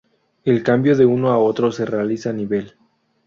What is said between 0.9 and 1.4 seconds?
de uno a